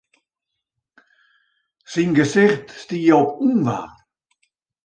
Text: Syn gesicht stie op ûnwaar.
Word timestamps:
Syn 1.91 2.11
gesicht 2.17 2.67
stie 2.81 3.11
op 3.19 3.29
ûnwaar. 3.47 3.89